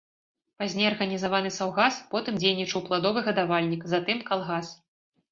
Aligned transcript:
Пазней 0.61 0.87
арганізаваны 0.91 1.49
саўгас, 1.57 1.99
потым 2.13 2.39
дзейнічаў 2.41 2.83
пладовы 2.87 3.19
гадавальнік, 3.27 3.85
затым 3.93 4.17
калгас. 4.31 4.73